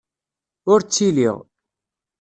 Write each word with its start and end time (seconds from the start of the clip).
Ur 0.71 0.79
ttiliɣ. 0.83 1.37